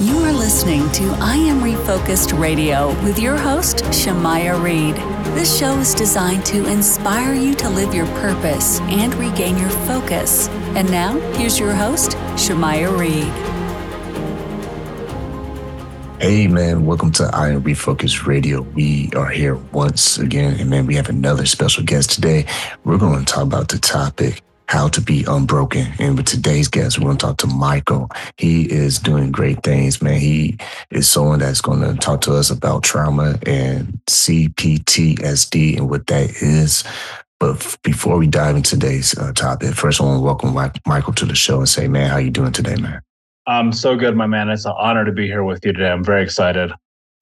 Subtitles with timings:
[0.00, 4.94] You are listening to I Am Refocused Radio with your host, Shamaya Reed.
[5.34, 10.46] This show is designed to inspire you to live your purpose and regain your focus.
[10.76, 13.26] And now, here's your host, Shamaya Reed.
[16.22, 18.60] Hey man, welcome to I Am Refocused Radio.
[18.60, 22.46] We are here once again, and man, we have another special guest today.
[22.84, 25.86] We're going to talk about the topic how to be unbroken.
[25.98, 28.10] And with today's guest, we're going to talk to Michael.
[28.36, 30.20] He is doing great things, man.
[30.20, 30.58] He
[30.90, 36.30] is someone that's going to talk to us about trauma and CPTSD and what that
[36.42, 36.84] is.
[37.40, 40.52] But before we dive into today's uh, topic, first I want to welcome
[40.86, 43.00] Michael to the show and say, man, how you doing today, man?
[43.46, 44.50] I'm so good, my man.
[44.50, 45.90] It's an honor to be here with you today.
[45.90, 46.72] I'm very excited.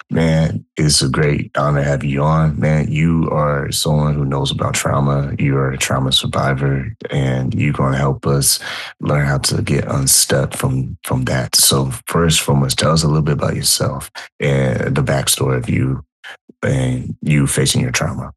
[0.08, 2.60] Man, it's a great honor to have you on.
[2.60, 5.34] Man, you are someone who knows about trauma.
[5.36, 8.60] You are a trauma survivor, and you're going to help us
[9.00, 11.56] learn how to get unstuck from from that.
[11.56, 16.04] So, first, foremost, tell us a little bit about yourself and the backstory of you
[16.62, 18.32] and you facing your trauma.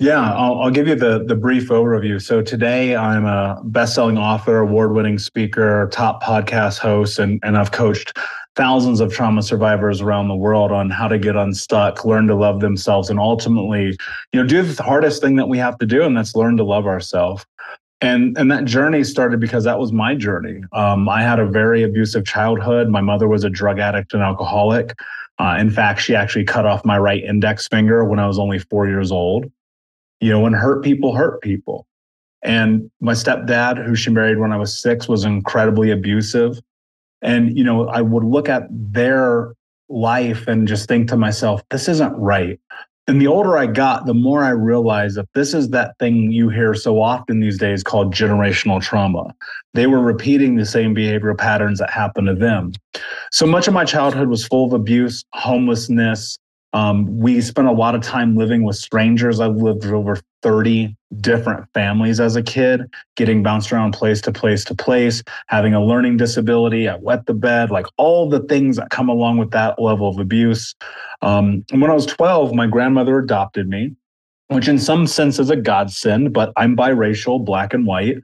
[0.00, 2.20] Yeah, I'll, I'll, give you the the brief overview.
[2.20, 8.18] So today I'm a best-selling author, award-winning speaker, top podcast host, and and I've coached
[8.54, 12.60] thousands of trauma survivors around the world on how to get unstuck, learn to love
[12.60, 13.96] themselves, and ultimately,
[14.32, 16.64] you know, do the hardest thing that we have to do, and that's learn to
[16.64, 17.46] love ourselves.
[18.00, 20.62] And and that journey started because that was my journey.
[20.72, 22.88] Um, I had a very abusive childhood.
[22.88, 24.94] My mother was a drug addict and alcoholic.
[25.38, 28.58] Uh, in fact, she actually cut off my right index finger when I was only
[28.58, 29.50] four years old.
[30.20, 31.86] You know, when hurt people hurt people.
[32.42, 36.60] And my stepdad, who she married when I was six, was incredibly abusive.
[37.22, 39.54] And, you know, I would look at their
[39.88, 42.58] life and just think to myself, this isn't right.
[43.08, 46.48] And the older I got, the more I realized that this is that thing you
[46.48, 49.34] hear so often these days called generational trauma.
[49.74, 52.72] They were repeating the same behavioral patterns that happened to them.
[53.32, 56.38] So much of my childhood was full of abuse, homelessness,
[56.72, 59.40] um, we spent a lot of time living with strangers.
[59.40, 62.82] I've lived with over 30 different families as a kid,
[63.16, 66.88] getting bounced around place to place to place, having a learning disability.
[66.88, 70.18] I wet the bed, like all the things that come along with that level of
[70.18, 70.74] abuse.
[71.20, 73.94] Um, and when I was 12, my grandmother adopted me,
[74.48, 78.18] which in some sense is a godsend, but I'm biracial, black and white.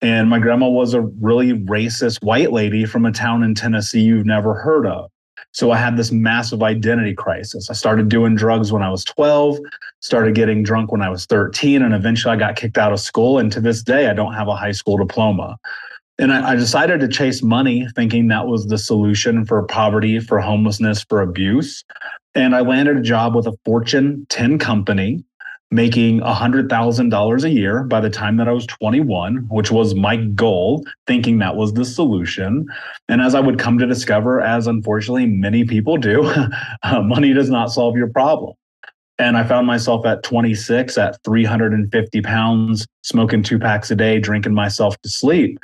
[0.00, 4.26] And my grandma was a really racist white lady from a town in Tennessee you've
[4.26, 5.08] never heard of.
[5.52, 7.68] So I had this massive identity crisis.
[7.68, 9.58] I started doing drugs when I was 12,
[10.00, 13.38] started getting drunk when I was 13, and eventually I got kicked out of school.
[13.38, 15.58] And to this day, I don't have a high school diploma.
[16.18, 20.40] And I, I decided to chase money, thinking that was the solution for poverty, for
[20.40, 21.84] homelessness, for abuse.
[22.34, 25.22] And I landed a job with a Fortune 10 company
[25.72, 30.84] making $100,000 a year by the time that I was 21, which was my goal,
[31.06, 32.66] thinking that was the solution.
[33.08, 36.24] And as I would come to discover, as unfortunately many people do,
[36.82, 38.52] uh, money does not solve your problem.
[39.18, 44.54] And I found myself at 26 at 350 pounds, smoking two packs a day, drinking
[44.54, 45.58] myself to sleep.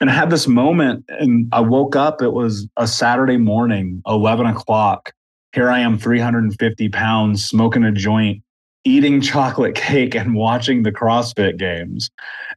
[0.00, 2.22] And I had this moment and I woke up.
[2.22, 5.12] It was a Saturday morning, 11 o'clock.
[5.52, 8.42] Here I am, 350 pounds, smoking a joint,
[8.84, 12.10] eating chocolate cake and watching the CrossFit games.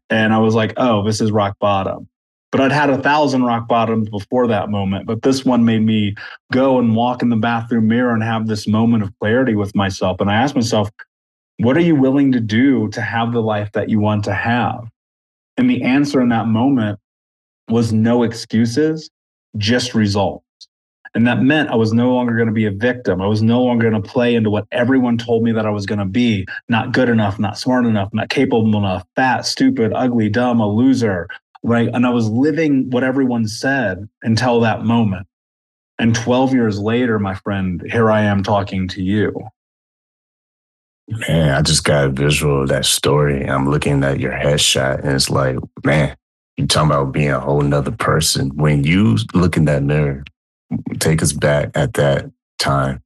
[0.10, 2.08] And I was like, oh, this is rock bottom.
[2.52, 5.08] But I'd had a thousand rock bottoms before that moment.
[5.08, 6.16] But this one made me
[6.52, 10.22] go and walk in the bathroom mirror and have this moment of clarity with myself.
[10.22, 10.90] And I asked myself,
[11.58, 14.88] what are you willing to do to have the life that you want to have?
[15.58, 17.00] And the answer in that moment
[17.70, 19.10] was no excuses,
[19.58, 20.43] just results.
[21.16, 23.22] And that meant I was no longer going to be a victim.
[23.22, 25.86] I was no longer going to play into what everyone told me that I was
[25.86, 30.30] going to be not good enough, not smart enough, not capable enough, fat, stupid, ugly,
[30.30, 31.28] dumb, a loser.
[31.62, 31.90] Right.
[31.94, 35.28] And I was living what everyone said until that moment.
[36.00, 39.34] And 12 years later, my friend, here I am talking to you.
[41.08, 43.46] Man, I just got a visual of that story.
[43.46, 46.16] I'm looking at your headshot and it's like, man,
[46.58, 48.50] you talking about being a whole nother person.
[48.56, 50.24] When you look in that mirror,
[51.00, 53.02] take us back at that time.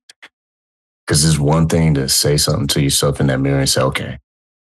[1.05, 4.19] Because it's one thing to say something to yourself in that mirror and say, okay,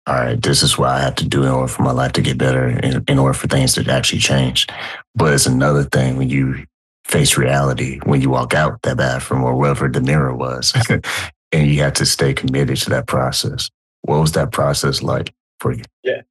[0.06, 2.22] all right, this is what I have to do in order for my life to
[2.22, 4.66] get better, in, in order for things to actually change.
[5.14, 6.64] But it's another thing when you
[7.04, 10.72] face reality, when you walk out that bathroom or wherever the mirror was,
[11.52, 13.70] and you have to stay committed to that process.
[14.02, 15.82] What was that process like for you?
[16.02, 16.22] Yeah.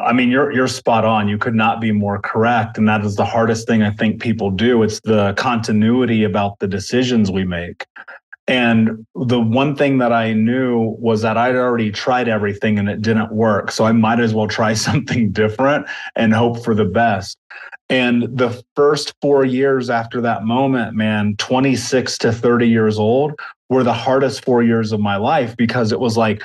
[0.00, 1.28] I mean, you're you're spot on.
[1.28, 4.50] You could not be more correct, and that is the hardest thing I think people
[4.50, 4.82] do.
[4.82, 7.86] It's the continuity about the decisions we make.
[8.48, 13.02] And the one thing that I knew was that I'd already tried everything and it
[13.02, 13.72] didn't work.
[13.72, 17.38] So I might as well try something different and hope for the best.
[17.88, 23.84] And the first four years after that moment, man, 26 to 30 years old, were
[23.84, 26.42] the hardest four years of my life because it was like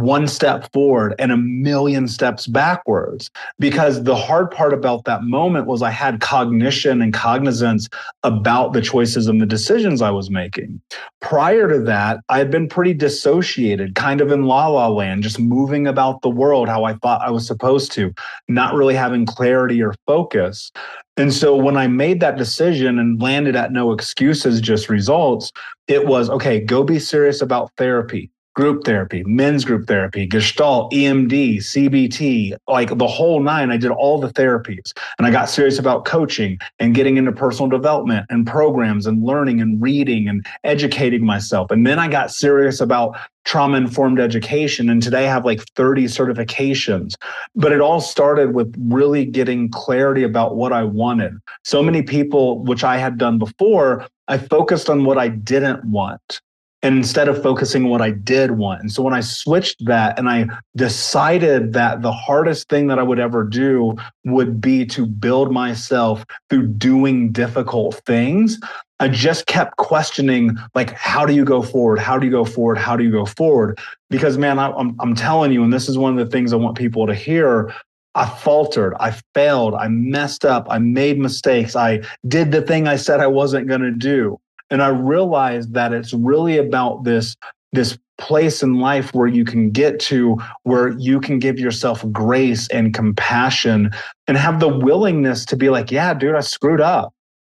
[0.00, 3.30] one step forward and a million steps backwards.
[3.58, 7.88] Because the hard part about that moment was I had cognition and cognizance
[8.22, 10.80] about the choices and the decisions I was making.
[11.20, 15.38] Prior to that, I had been pretty dissociated, kind of in la la land, just
[15.38, 18.12] moving about the world how I thought I was supposed to,
[18.48, 20.70] not really having clarity or focus.
[21.16, 25.50] And so when I made that decision and landed at no excuses, just results,
[25.88, 31.58] it was okay, go be serious about therapy group therapy, men's group therapy, gestalt, EMD,
[31.58, 33.70] CBT, like the whole nine.
[33.70, 37.68] I did all the therapies and I got serious about coaching and getting into personal
[37.68, 41.70] development and programs and learning and reading and educating myself.
[41.70, 44.88] And then I got serious about trauma informed education.
[44.88, 47.14] And today I have like 30 certifications.
[47.54, 51.34] But it all started with really getting clarity about what I wanted.
[51.62, 56.40] So many people, which I had done before, I focused on what I didn't want
[56.86, 58.80] and instead of focusing on what I did want.
[58.80, 60.46] And so when I switched that and I
[60.76, 66.24] decided that the hardest thing that I would ever do would be to build myself
[66.48, 68.60] through doing difficult things,
[69.00, 71.98] I just kept questioning, like, how do you go forward?
[71.98, 72.78] How do you go forward?
[72.78, 73.80] How do you go forward?
[74.08, 76.56] Because, man, I, I'm, I'm telling you, and this is one of the things I
[76.56, 77.74] want people to hear.
[78.14, 78.94] I faltered.
[79.00, 79.74] I failed.
[79.74, 80.68] I messed up.
[80.70, 81.74] I made mistakes.
[81.74, 84.38] I did the thing I said I wasn't going to do.
[84.70, 87.36] And I realized that it's really about this,
[87.72, 92.68] this place in life where you can get to where you can give yourself grace
[92.68, 93.90] and compassion
[94.26, 97.12] and have the willingness to be like, yeah, dude, I screwed up.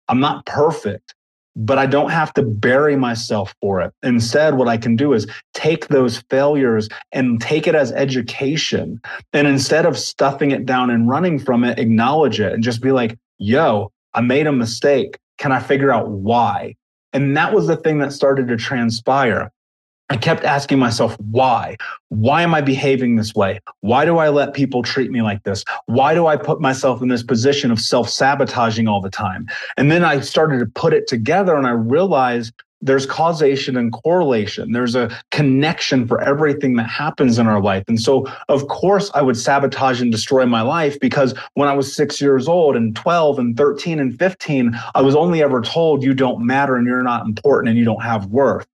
[0.09, 1.13] I'm not perfect,
[1.56, 3.94] but I don't have to bury myself for it.
[4.04, 9.01] Instead, what I can do is take those failures and take it as education.
[9.33, 12.92] And instead of stuffing it down and running from it, acknowledge it and just be
[12.92, 15.18] like, yo, I made a mistake.
[15.37, 16.76] Can I figure out why?
[17.14, 19.52] And that was the thing that started to transpire.
[20.09, 21.76] I kept asking myself, why?
[22.09, 23.59] Why am I behaving this way?
[23.81, 25.66] Why do I let people treat me like this?
[25.87, 29.47] Why do I put myself in this position of self sabotaging all the time?
[29.76, 34.71] And then I started to put it together and I realized there's causation and correlation.
[34.71, 37.83] There's a connection for everything that happens in our life.
[37.87, 41.93] And so, of course, I would sabotage and destroy my life because when I was
[41.93, 46.13] six years old and 12 and 13 and 15, I was only ever told you
[46.13, 48.67] don't matter and you're not important and you don't have worth.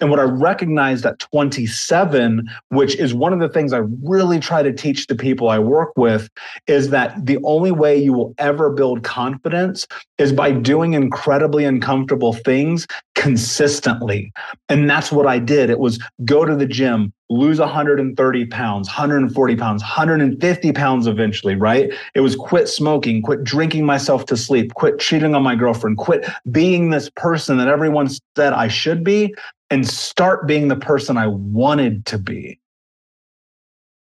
[0.00, 4.62] And what I recognized at 27, which is one of the things I really try
[4.62, 6.28] to teach the people I work with,
[6.66, 9.86] is that the only way you will ever build confidence
[10.18, 14.32] is by doing incredibly uncomfortable things consistently.
[14.68, 15.70] And that's what I did.
[15.70, 21.92] It was go to the gym, lose 130 pounds, 140 pounds, 150 pounds eventually, right?
[22.14, 26.28] It was quit smoking, quit drinking myself to sleep, quit cheating on my girlfriend, quit
[26.52, 29.34] being this person that everyone said I should be
[29.70, 32.60] and start being the person I wanted to be.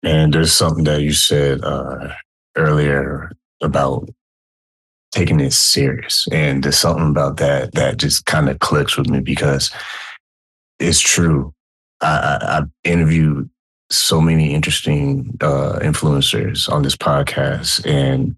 [0.02, 2.12] And there's something that you said uh,
[2.56, 4.08] earlier about
[5.10, 6.26] taking it serious.
[6.30, 9.70] And there's something about that that just kind of clicks with me because
[10.78, 11.52] it's true.
[12.00, 13.50] I, I, I've interviewed
[13.90, 18.36] so many interesting uh, influencers on this podcast, and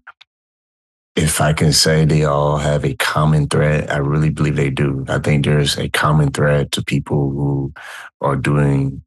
[1.15, 5.05] if I can say they all have a common thread, I really believe they do.
[5.09, 7.73] I think there's a common thread to people who
[8.21, 9.03] are doing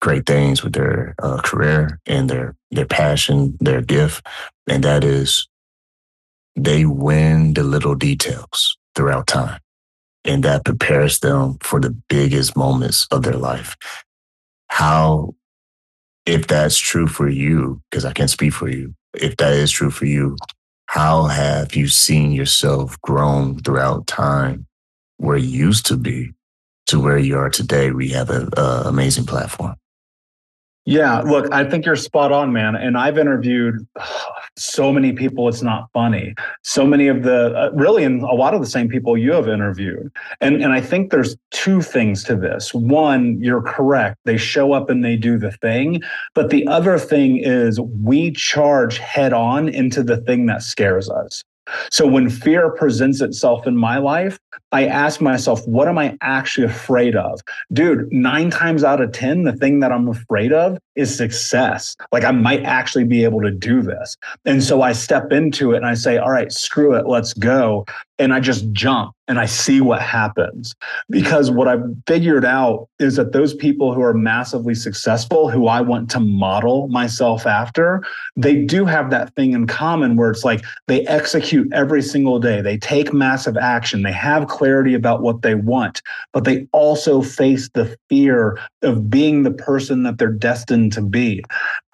[0.00, 4.26] great things with their uh, career and their their passion, their gift,
[4.68, 5.48] and that is
[6.56, 9.60] they win the little details throughout time,
[10.24, 13.76] and that prepares them for the biggest moments of their life.
[14.68, 15.34] How,
[16.26, 19.90] if that's true for you, because I can't speak for you, if that is true
[19.90, 20.36] for you,
[20.86, 24.66] how have you seen yourself grown throughout time
[25.16, 26.32] where you used to be
[26.86, 27.90] to where you are today?
[27.90, 29.76] We have an amazing platform
[30.86, 32.76] yeah, look, I think you're spot on, man.
[32.76, 33.86] And I've interviewed
[34.56, 36.34] so many people, it's not funny.
[36.62, 39.48] So many of the, uh, really, and a lot of the same people you have
[39.48, 40.12] interviewed.
[40.40, 42.74] And, and I think there's two things to this.
[42.74, 44.18] One, you're correct.
[44.24, 46.02] They show up and they do the thing.
[46.34, 51.42] But the other thing is we charge head on into the thing that scares us.
[51.90, 54.38] So when fear presents itself in my life,
[54.74, 57.40] I ask myself, what am I actually afraid of?
[57.72, 61.94] Dude, nine times out of 10, the thing that I'm afraid of is success.
[62.10, 64.16] Like I might actually be able to do this.
[64.44, 67.84] And so I step into it and I say, all right, screw it, let's go
[68.18, 70.74] and I just jump and I see what happens.
[71.10, 75.80] Because what I've figured out is that those people who are massively successful, who I
[75.80, 78.04] want to model myself after,
[78.36, 82.60] they do have that thing in common where it's like they execute every single day,
[82.60, 86.00] they take massive action, they have clarity about what they want,
[86.32, 91.44] but they also face the fear of being the person that they're destined to be.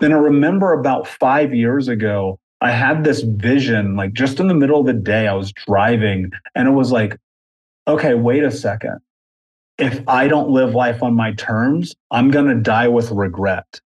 [0.00, 4.54] And I remember about five years ago, I had this vision, like just in the
[4.54, 7.16] middle of the day, I was driving and it was like,
[7.88, 9.00] okay, wait a second.
[9.76, 13.80] If I don't live life on my terms, I'm going to die with regret.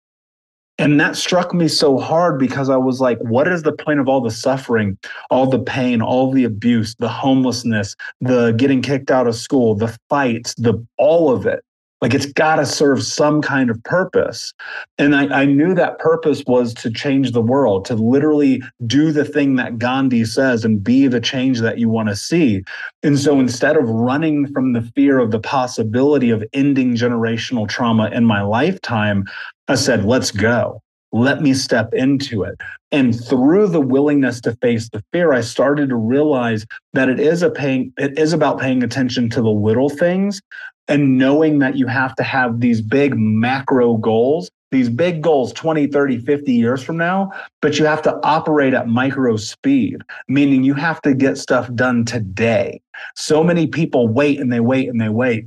[0.80, 4.08] And that struck me so hard because I was like, what is the point of
[4.08, 4.96] all the suffering,
[5.28, 9.94] all the pain, all the abuse, the homelessness, the getting kicked out of school, the
[10.08, 11.62] fights, the all of it?
[12.00, 14.54] Like it's got to serve some kind of purpose.
[14.98, 19.24] And I, I, knew that purpose was to change the world, to literally do the
[19.24, 22.62] thing that Gandhi says and be the change that you want to see.
[23.02, 28.08] And so instead of running from the fear of the possibility of ending generational trauma
[28.10, 29.24] in my lifetime,
[29.68, 30.82] I said, let's go.
[31.12, 32.60] Let me step into it.
[32.92, 37.42] And through the willingness to face the fear, I started to realize that it is
[37.42, 40.40] a paying, it is about paying attention to the little things
[40.88, 45.88] and knowing that you have to have these big macro goals these big goals 20
[45.88, 50.74] 30 50 years from now but you have to operate at micro speed meaning you
[50.74, 52.80] have to get stuff done today.
[53.16, 55.46] So many people wait and they wait and they wait.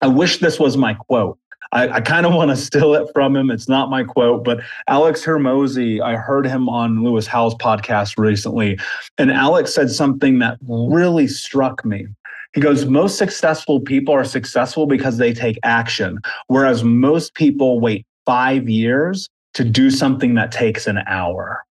[0.00, 1.38] I wish this was my quote
[1.72, 3.50] I, I kind of want to steal it from him.
[3.50, 8.78] It's not my quote, but Alex Hormozi, I heard him on Lewis Howes' podcast recently,
[9.18, 12.06] and Alex said something that really struck me.
[12.54, 18.06] He goes, most successful people are successful because they take action, whereas most people wait
[18.26, 21.64] five years to do something that takes an hour.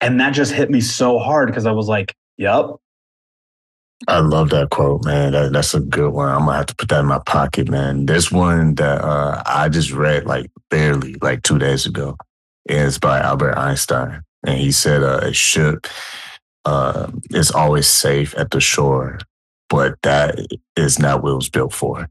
[0.00, 2.66] And that just hit me so hard because I was like, yep.
[4.06, 5.32] I love that quote, man.
[5.32, 6.28] That, that's a good one.
[6.28, 8.06] I'm gonna have to put that in my pocket, man.
[8.06, 12.16] There's one that uh, I just read like barely, like two days ago.
[12.66, 15.86] It's by Albert Einstein, and he said uh, a ship
[16.64, 19.18] uh, is always safe at the shore
[19.68, 20.38] but that
[20.76, 22.08] is not what it was built for.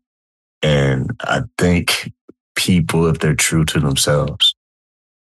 [0.62, 2.12] And I think
[2.56, 4.56] people, if they're true to themselves,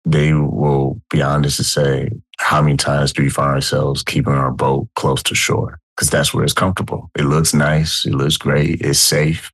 [0.06, 2.10] they will be honest to say,
[2.40, 5.80] how many times do we find ourselves keeping our boat close to shore?
[5.98, 7.10] Because that's where it's comfortable.
[7.18, 9.52] It looks nice, it looks great, it's safe,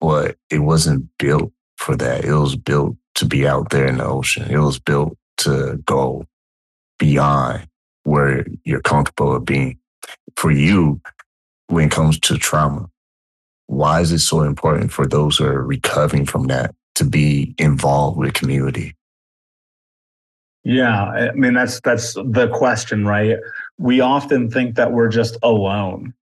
[0.00, 2.24] but it wasn't built for that.
[2.24, 4.48] It was built to be out there in the ocean.
[4.48, 6.24] It was built to go
[6.98, 7.66] beyond
[8.04, 9.76] where you're comfortable of being.
[10.36, 11.00] For you,
[11.70, 12.88] when it comes to trauma?
[13.66, 18.18] Why is it so important for those who are recovering from that to be involved
[18.18, 18.96] with community?
[20.64, 23.38] Yeah, I mean that's that's the question, right?
[23.80, 26.14] We often think that we're just alone.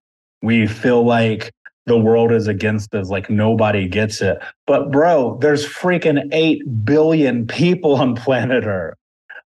[0.43, 1.53] We feel like
[1.87, 4.38] the world is against us, like nobody gets it.
[4.67, 8.95] But bro, there's freaking 8 billion people on planet Earth.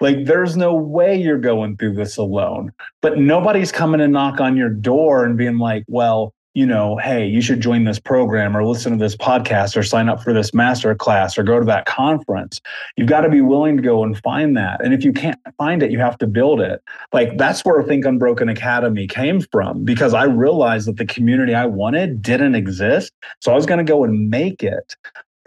[0.00, 2.72] Like, there's no way you're going through this alone.
[3.02, 7.24] But nobody's coming to knock on your door and being like, well, you know, hey,
[7.24, 10.52] you should join this program or listen to this podcast or sign up for this
[10.52, 12.60] master class or go to that conference.
[12.96, 14.84] You've got to be willing to go and find that.
[14.84, 16.82] And if you can't find it, you have to build it.
[17.12, 21.64] Like that's where Think Unbroken Academy came from because I realized that the community I
[21.64, 23.12] wanted didn't exist.
[23.40, 24.96] So I was going to go and make it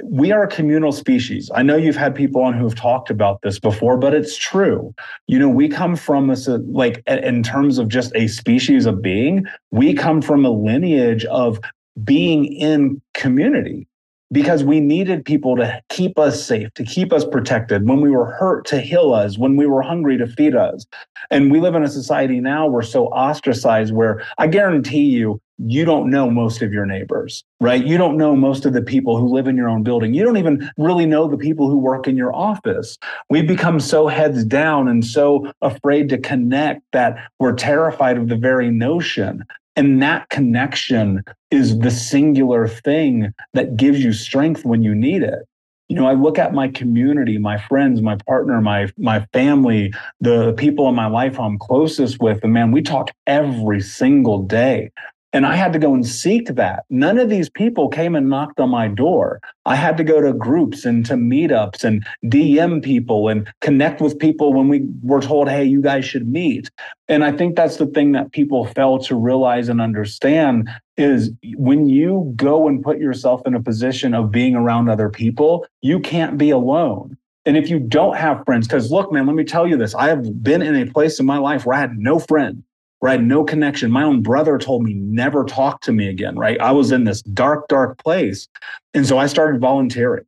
[0.03, 1.50] we are a communal species.
[1.53, 4.93] I know you've had people on who have talked about this before, but it's true.
[5.27, 6.36] You know, we come from a,
[6.67, 11.60] like in terms of just a species of being, we come from a lineage of
[12.03, 13.88] being in community
[14.31, 18.31] because we needed people to keep us safe, to keep us protected, when we were
[18.31, 20.86] hurt, to heal us, when we were hungry, to feed us.
[21.29, 25.86] And we live in a society now we're so ostracized where I guarantee you, you
[25.86, 27.86] don't know most of your neighbors, right?
[27.86, 30.13] You don't know most of the people who live in your own building.
[30.13, 32.98] You don't even really know the people who work in your office.
[33.30, 38.38] We've become so heads down and so afraid to connect that we're terrified of the
[38.38, 39.44] very notion
[39.75, 45.48] and that connection is the singular thing that gives you strength when you need it.
[45.88, 50.53] You know, I look at my community, my friends, my partner, my my family, the
[50.53, 54.91] people in my life I'm closest with, and man, we talk every single day.
[55.34, 56.84] And I had to go and seek that.
[56.90, 59.40] None of these people came and knocked on my door.
[59.66, 64.20] I had to go to groups and to meetups and DM people and connect with
[64.20, 66.70] people when we were told, hey, you guys should meet.
[67.08, 71.88] And I think that's the thing that people fail to realize and understand is when
[71.88, 76.38] you go and put yourself in a position of being around other people, you can't
[76.38, 77.18] be alone.
[77.46, 80.10] And if you don't have friends, because look, man, let me tell you this I
[80.10, 82.64] have been in a place in my life where I had no friend
[83.01, 83.91] where I had no connection.
[83.91, 86.60] My own brother told me never talk to me again, right?
[86.62, 88.48] I was in this dark, dark place.
[88.93, 90.24] And so I started volunteering.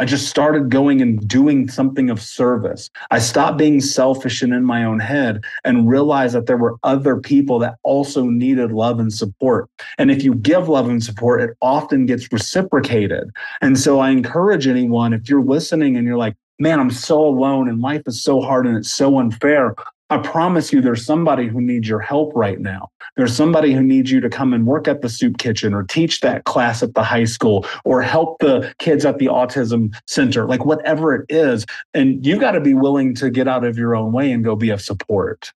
[0.00, 2.90] I just started going and doing something of service.
[3.10, 7.16] I stopped being selfish and in my own head and realized that there were other
[7.16, 9.68] people that also needed love and support.
[9.96, 13.30] And if you give love and support, it often gets reciprocated.
[13.60, 17.68] And so I encourage anyone, if you're listening and you're like, man, I'm so alone
[17.68, 19.74] and life is so hard and it's so unfair.
[20.10, 22.90] I promise you, there's somebody who needs your help right now.
[23.16, 26.20] There's somebody who needs you to come and work at the soup kitchen or teach
[26.20, 30.64] that class at the high school or help the kids at the autism center, like
[30.64, 31.66] whatever it is.
[31.92, 34.56] And you've got to be willing to get out of your own way and go
[34.56, 35.52] be of support.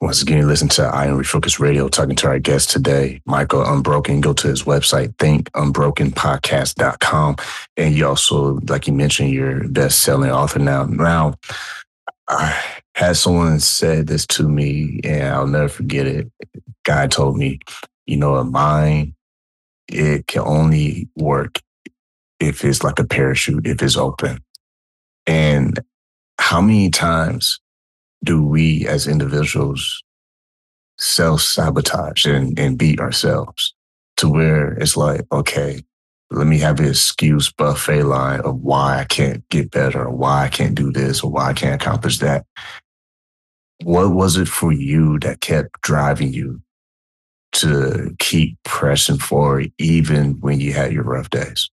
[0.00, 4.22] Once again, listen to I Am Refocus Radio, talking to our guest today, Michael Unbroken.
[4.22, 7.36] Go to his website, thinkunbrokenpodcast.com.
[7.76, 10.84] And you also, like you mentioned, you're best selling author now.
[10.84, 11.34] Now,
[12.28, 16.30] I had someone said this to me, and I'll never forget it.
[16.84, 17.58] Guy told me,
[18.04, 19.14] you know, a mind,
[19.88, 21.60] it can only work
[22.40, 24.40] if it's like a parachute, if it's open.
[25.26, 25.80] And
[26.38, 27.58] how many times
[28.22, 30.02] do we as individuals
[30.98, 33.72] self sabotage and, and beat ourselves
[34.18, 35.82] to where it's like, okay,
[36.30, 40.44] let me have an excuse buffet line of why I can't get better or why
[40.44, 42.44] I can't do this or why I can't accomplish that.
[43.82, 46.60] What was it for you that kept driving you
[47.52, 51.70] to keep pressing forward even when you had your rough days?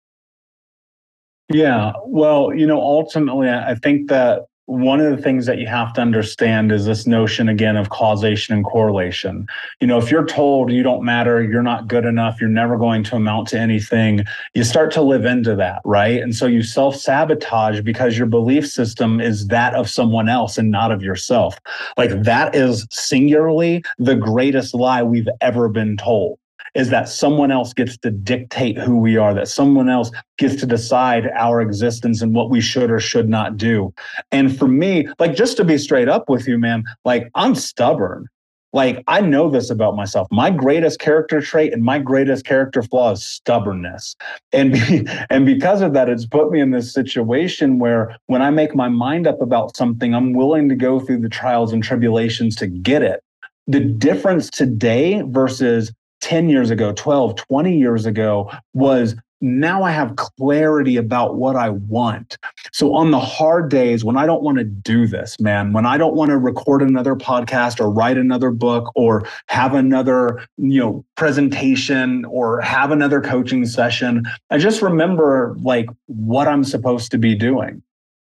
[1.49, 5.91] Yeah, well, you know, ultimately, I think that one of the things that you have
[5.93, 9.45] to understand is this notion again of causation and correlation.
[9.81, 13.03] You know, if you're told you don't matter, you're not good enough, you're never going
[13.05, 14.23] to amount to anything,
[14.53, 16.21] you start to live into that, right?
[16.21, 20.71] And so you self sabotage because your belief system is that of someone else and
[20.71, 21.59] not of yourself.
[21.97, 26.39] Like that is singularly the greatest lie we've ever been told
[26.75, 30.65] is that someone else gets to dictate who we are, that someone else gets to
[30.65, 33.93] decide our existence and what we should or should not do.
[34.31, 38.27] And for me, like just to be straight up with you, man, like I'm stubborn.
[38.75, 40.27] Like I know this about myself.
[40.31, 44.15] My greatest character trait and my greatest character flaw is stubbornness.
[44.51, 48.49] And be, and because of that it's put me in this situation where when I
[48.49, 52.55] make my mind up about something, I'm willing to go through the trials and tribulations
[52.57, 53.21] to get it.
[53.67, 60.15] The difference today versus 10 years ago, 12, 20 years ago was now I have
[60.15, 62.37] clarity about what I want.
[62.71, 65.97] So on the hard days when I don't want to do this, man, when I
[65.97, 71.05] don't want to record another podcast or write another book or have another, you know,
[71.17, 77.35] presentation or have another coaching session, I just remember like what I'm supposed to be
[77.35, 77.83] doing.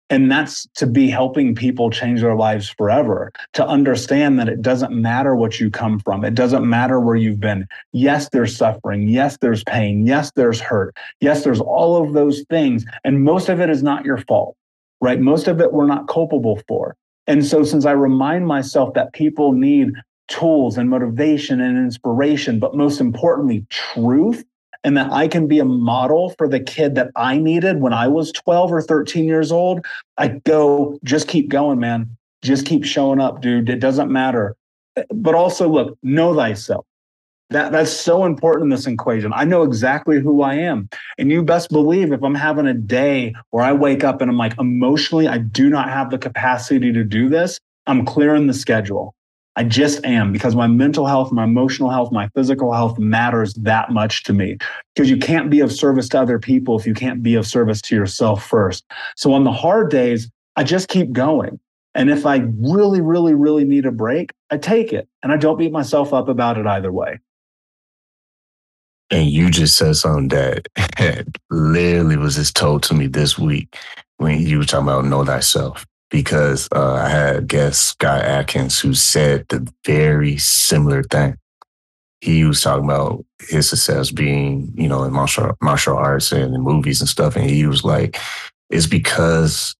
[0.09, 4.93] And that's to be helping people change their lives forever, to understand that it doesn't
[4.93, 6.25] matter what you come from.
[6.25, 7.67] It doesn't matter where you've been.
[7.93, 9.09] Yes, there's suffering.
[9.09, 10.07] Yes, there's pain.
[10.07, 10.97] Yes, there's hurt.
[11.21, 12.85] Yes, there's all of those things.
[13.03, 14.57] And most of it is not your fault,
[15.01, 15.21] right?
[15.21, 16.95] Most of it we're not culpable for.
[17.27, 19.91] And so, since I remind myself that people need
[20.29, 24.45] tools and motivation and inspiration, but most importantly, truth
[24.87, 28.07] and that I can be a model for the kid that I needed when I
[28.07, 29.85] was 12 or 13 years old,
[30.17, 32.17] I go, just keep going, man.
[32.43, 33.69] Just keep showing up, dude.
[33.69, 34.55] It doesn't matter.
[35.13, 36.87] But also, look, know thyself.
[37.51, 39.33] That that's so important in this equation.
[39.35, 40.89] I know exactly who I am.
[41.19, 44.37] And you best believe if I'm having a day where I wake up and I'm
[44.37, 49.17] like emotionally I do not have the capacity to do this, I'm clearing the schedule.
[49.59, 53.91] I just am because my mental health, my emotional health, my physical health matters that
[53.91, 54.59] much to me.
[54.95, 57.81] Because you can't be of service to other people if you can't be of service
[57.83, 58.85] to yourself first.
[59.17, 61.59] So on the hard days, I just keep going.
[61.95, 65.59] And if I really, really, really need a break, I take it and I don't
[65.59, 67.19] beat myself up about it either way.
[69.11, 70.69] And you just said something that
[71.51, 73.79] literally was just told to me this week
[74.19, 75.87] when you were talking about know thyself.
[76.11, 81.37] Because uh, I had guest, Scott Adkins, who said the very similar thing.
[82.21, 86.61] He was talking about his success being, you know, in martial martial arts and in
[86.61, 87.37] movies and stuff.
[87.37, 88.19] And he was like,
[88.71, 89.75] it's because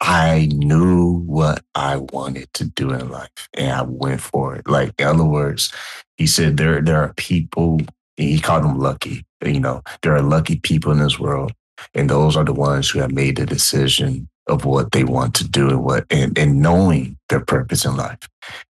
[0.00, 4.66] I knew what I wanted to do in life and I went for it.
[4.66, 5.72] Like, in other words,
[6.16, 7.80] he said there, there are people,
[8.16, 9.24] he called them lucky.
[9.44, 11.52] You know, there are lucky people in this world.
[11.94, 15.48] And those are the ones who have made the decision of what they want to
[15.48, 18.28] do and what, and, and knowing their purpose in life.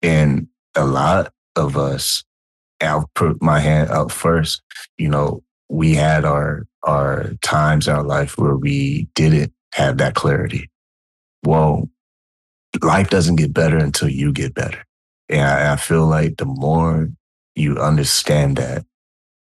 [0.03, 2.25] And a lot of us,
[2.81, 4.63] I'll put my hand up first,
[4.99, 10.15] you know, we had our, our times in our life where we didn't have that
[10.15, 10.69] clarity
[11.45, 11.89] well,
[12.83, 14.85] life doesn't get better until you get better.
[15.29, 17.11] And I, I feel like the more
[17.55, 18.85] you understand that,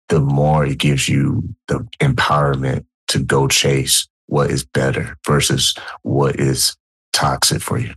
[0.09, 6.37] the more it gives you the empowerment to go chase what is better versus what
[6.37, 6.77] is
[7.13, 7.95] toxic for you.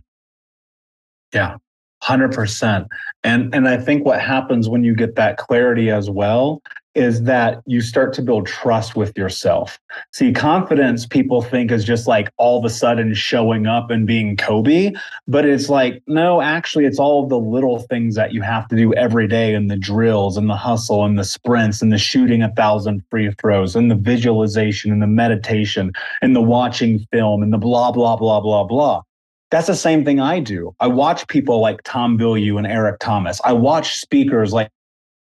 [1.34, 1.56] Yeah,
[2.02, 2.86] 100%.
[3.24, 6.62] And and I think what happens when you get that clarity as well
[6.94, 9.78] is that you start to build trust with yourself.
[10.12, 14.36] See, confidence people think is just like all of a sudden showing up and being
[14.36, 14.92] Kobe,
[15.26, 18.92] but it's like, no, actually, it's all the little things that you have to do
[18.94, 22.52] every day and the drills and the hustle and the sprints and the shooting a
[22.54, 27.58] thousand free throws and the visualization and the meditation and the watching film and the
[27.58, 29.02] blah, blah, blah, blah, blah.
[29.50, 30.74] That's the same thing I do.
[30.78, 33.40] I watch people like Tom Bilyeu and Eric Thomas.
[33.44, 34.68] I watch speakers like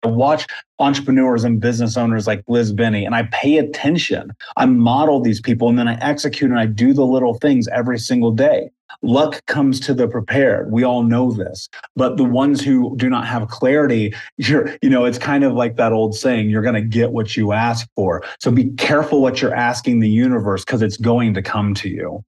[0.04, 0.46] I watch
[0.80, 4.32] entrepreneurs and business owners like Liz Benny and I pay attention.
[4.58, 7.98] I model these people and then I execute and I do the little things every
[7.98, 8.70] single day.
[9.02, 10.72] Luck comes to the prepared.
[10.72, 11.70] We all know this.
[11.96, 15.78] But the ones who do not have clarity, you're, you know, it's kind of like
[15.78, 18.24] that old saying, you're going to get what you ask for.
[18.40, 22.24] So be careful what you're asking the universe because it's going to come to you.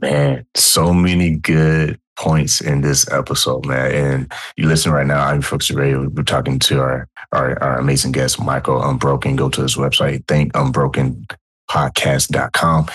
[0.00, 3.90] Man, so many good points in this episode, man.
[3.92, 6.08] And you listen right now, I'm Focus Radio.
[6.08, 9.34] We're talking to our, our, our amazing guest, Michael Unbroken.
[9.34, 12.86] Go to his website, thinkunbrokenpodcast.com.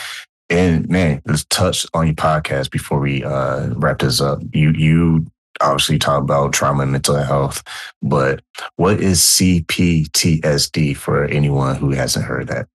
[0.50, 4.40] And man, let's touch on your podcast before we uh, wrap this up.
[4.54, 5.26] You you
[5.62, 7.64] obviously talk about trauma and mental health,
[8.02, 8.44] but
[8.76, 12.68] what is CPTSD for anyone who hasn't heard that?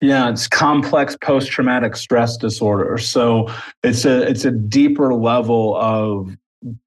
[0.00, 2.98] Yeah, it's complex post-traumatic stress disorder.
[2.98, 6.36] So it's a it's a deeper level of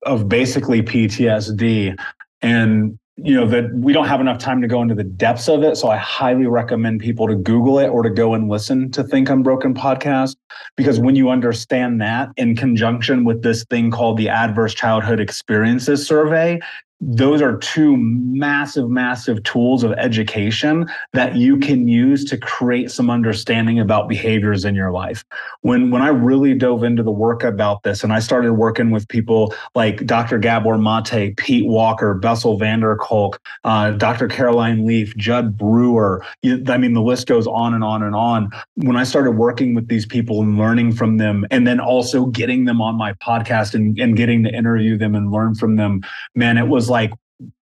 [0.04, 1.98] of basically PTSD.
[2.42, 5.62] And you know that we don't have enough time to go into the depths of
[5.64, 5.76] it.
[5.76, 9.30] So I highly recommend people to Google it or to go and listen to Think
[9.30, 10.38] Unbroken podcast.
[10.78, 16.08] Because when you understand that in conjunction with this thing called the Adverse Childhood Experiences
[16.08, 16.60] Survey,
[17.02, 23.10] those are two massive, massive tools of education that you can use to create some
[23.10, 25.26] understanding about behaviors in your life.
[25.62, 29.08] When when I really dove into the work about this, and I started working with
[29.08, 30.38] people like Dr.
[30.38, 34.28] Gabor Mate, Pete Walker, Bessel van der Kolk, uh, Dr.
[34.28, 36.24] Caroline Leaf, Jud Brewer.
[36.46, 38.52] I mean, the list goes on and on and on.
[38.76, 42.66] When I started working with these people and learning from them, and then also getting
[42.66, 46.04] them on my podcast and, and getting to interview them and learn from them,
[46.36, 47.12] man, it was like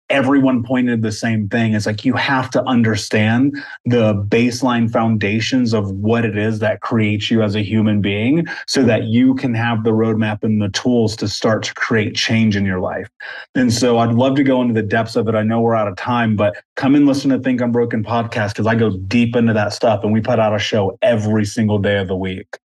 [0.09, 1.75] everyone pointed the same thing.
[1.75, 7.31] It's like you have to understand the baseline foundations of what it is that creates
[7.31, 11.17] you as a human being so that you can have the roadmap and the tools
[11.17, 13.09] to start to create change in your life.
[13.55, 15.35] And so I'd love to go into the depths of it.
[15.35, 18.67] I know we're out of time, but come and listen to Think Unbroken podcast because
[18.67, 21.99] I go deep into that stuff and we put out a show every single day
[21.99, 22.59] of the week.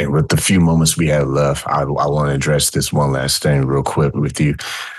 [0.00, 3.12] And with the few moments we have left, I, I want to address this one
[3.12, 4.54] last thing real quick with you.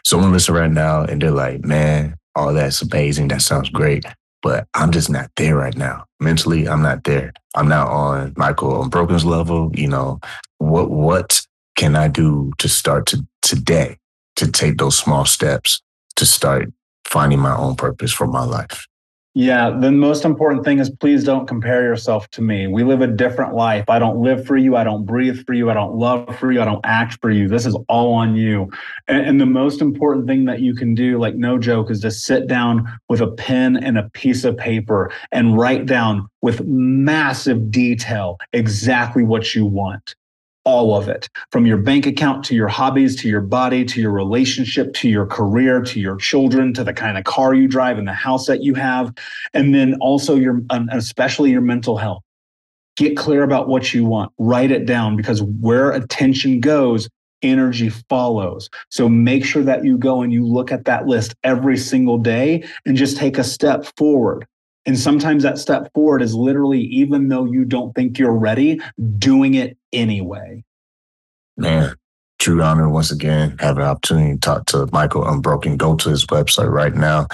[0.05, 3.29] Someone listen right now and they're like, man, all that's amazing.
[3.29, 4.05] That sounds great.
[4.43, 6.05] But I'm just not there right now.
[6.19, 7.33] Mentally, I'm not there.
[7.55, 9.71] I'm not on Michael on Unbroken's level.
[9.73, 10.19] You know,
[10.59, 11.41] what what
[11.75, 13.97] can I do to start to today
[14.35, 15.81] to take those small steps
[16.17, 16.71] to start
[17.05, 18.85] finding my own purpose for my life?
[19.33, 22.67] Yeah, the most important thing is please don't compare yourself to me.
[22.67, 23.85] We live a different life.
[23.89, 24.75] I don't live for you.
[24.75, 25.69] I don't breathe for you.
[25.69, 26.61] I don't love for you.
[26.61, 27.47] I don't act for you.
[27.47, 28.69] This is all on you.
[29.07, 32.11] And, and, the most important thing that you can do, like no joke, is to
[32.11, 37.71] sit down with a pen and a piece of paper and write down with massive
[37.71, 40.15] detail exactly what you want
[40.63, 44.11] all of it from your bank account to your hobbies to your body to your
[44.11, 48.07] relationship to your career to your children to the kind of car you drive and
[48.07, 49.11] the house that you have
[49.53, 52.21] and then also your especially your mental health.
[52.97, 54.31] Get clear about what you want.
[54.37, 57.09] Write it down because where attention goes
[57.41, 58.69] energy follows.
[58.89, 62.63] So make sure that you go and you look at that list every single day
[62.85, 64.45] and just take a step forward
[64.85, 68.79] and sometimes that step forward is literally, even though you don't think you're ready,
[69.19, 70.63] doing it anyway.
[71.55, 71.93] Man,
[72.39, 73.57] true honor once again.
[73.59, 75.77] Have an opportunity to talk to Michael Unbroken.
[75.77, 77.27] Go to his website right now,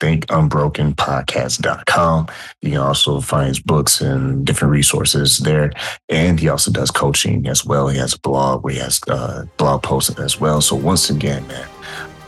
[0.00, 2.28] thinkunbrokenpodcast.com.
[2.62, 5.70] You can also find his books and different resources there.
[6.08, 7.86] And he also does coaching as well.
[7.86, 10.60] He has a blog where he has uh, blog posts as well.
[10.60, 11.68] So once again, man,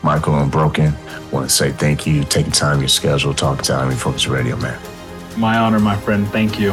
[0.03, 0.95] Michael Unbroken.
[1.31, 4.81] Want to say thank you, taking time your schedule, talking to IM Focus Radio, man.
[5.37, 6.27] My honor, my friend.
[6.29, 6.73] Thank you.